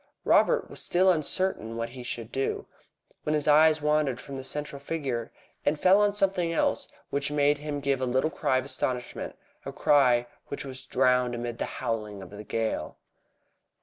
[0.23, 2.65] Robert was still uncertain what he should do,
[3.21, 5.31] when his eyes wandered from the central figure
[5.63, 9.71] and fell on something else which made him give a little cry of astonishment a
[9.71, 12.97] cry which was drowned amid the howling of the gale.